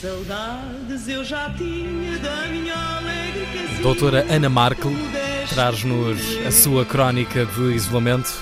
[0.00, 3.82] saudades eu já tinha da minha alegre casinha.
[3.82, 4.92] Doutora Ana Markel
[5.48, 8.32] traz-nos a sua crónica de isolamento.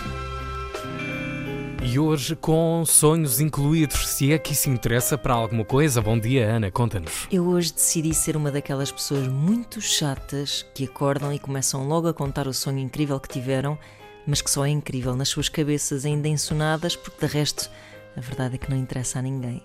[1.83, 6.01] E hoje com sonhos incluídos, se é que isso interessa para alguma coisa.
[6.01, 7.27] Bom dia, Ana, conta-nos.
[7.32, 12.14] Eu hoje decidi ser uma daquelas pessoas muito chatas que acordam e começam logo a
[12.14, 13.79] contar o sonho incrível que tiveram,
[14.27, 17.71] mas que só é incrível nas suas cabeças ainda ensonadas, porque de resto
[18.17, 19.62] a verdade é que não interessa a ninguém.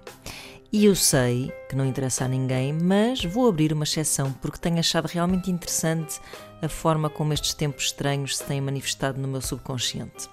[0.76, 4.77] E eu sei que não interessa a ninguém, mas vou abrir uma exceção porque tenho
[4.77, 6.20] achado realmente interessante
[6.62, 10.27] a forma como estes tempos estranhos se têm manifestado no meu subconsciente.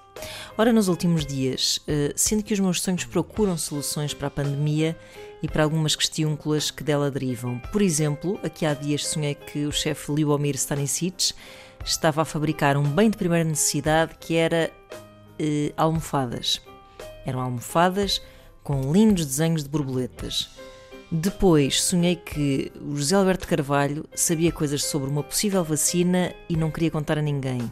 [0.57, 4.99] Ora, nos últimos dias, eh, sinto que os meus sonhos procuram soluções para a pandemia
[5.41, 7.57] e para algumas questiúnculas que dela derivam.
[7.71, 11.33] Por exemplo, aqui há dias sonhei que o chefe Liubomir Stanisic
[11.85, 14.69] estava a fabricar um bem de primeira necessidade que era
[15.39, 16.61] eh, almofadas.
[17.25, 18.21] Eram almofadas
[18.63, 20.49] com lindos desenhos de borboletas.
[21.11, 26.71] Depois sonhei que o José Alberto Carvalho sabia coisas sobre uma possível vacina e não
[26.71, 27.71] queria contar a ninguém.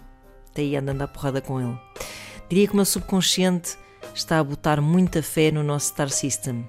[0.53, 1.77] Daí andando à porrada com ele.
[2.47, 3.77] Diria que o meu subconsciente
[4.13, 6.67] está a botar muita fé no nosso Star System.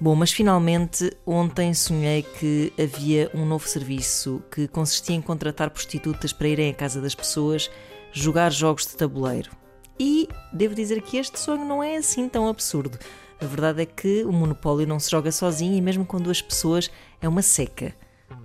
[0.00, 6.32] Bom, mas finalmente ontem sonhei que havia um novo serviço que consistia em contratar prostitutas
[6.32, 7.68] para irem à casa das pessoas
[8.12, 9.50] jogar jogos de tabuleiro.
[9.98, 12.98] E devo dizer que este sonho não é assim tão absurdo.
[13.40, 16.90] A verdade é que o monopólio não se joga sozinho e mesmo com duas pessoas
[17.20, 17.94] é uma seca.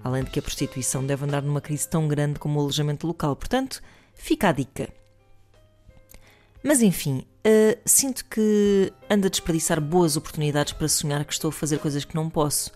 [0.04, 3.36] Além de que a prostituição deve andar numa crise tão grande como o alojamento local.
[3.36, 3.82] Portanto,
[4.14, 4.90] fica a dica.
[6.64, 11.52] Mas enfim, uh, sinto que ando a desperdiçar boas oportunidades para sonhar que estou a
[11.52, 12.72] fazer coisas que não posso,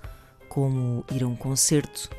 [0.49, 2.09] como ir a um concerto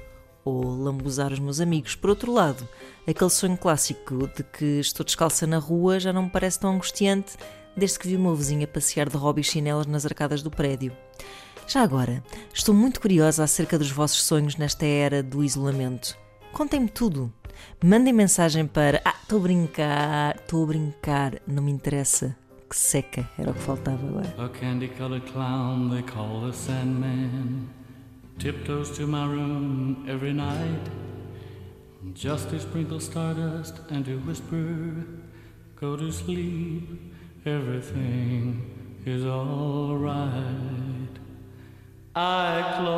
[0.45, 1.95] ou lambuzar os meus amigos.
[1.95, 2.67] Por outro lado,
[3.07, 7.37] aquele sonho clássico de que estou descalça na rua já não me parece tão angustiante
[7.77, 10.93] desde que vi o meu vizinho a passear de hobby chinelas nas arcadas do prédio.
[11.67, 12.23] Já agora,
[12.53, 16.17] estou muito curiosa acerca dos vossos sonhos nesta era do isolamento.
[16.53, 17.33] Contem-me tudo.
[17.85, 19.01] Mandem mensagem para.
[19.05, 22.37] Ah, estou a brincar, estou a brincar, não me interessa.
[22.69, 24.35] Que seca, era o que faltava agora.
[28.39, 30.89] Tiptoes to my room every night
[32.15, 35.05] just to sprinkle stardust and to whisper,
[35.75, 37.15] Go to sleep,
[37.47, 40.33] everything is alright.
[42.15, 42.98] I close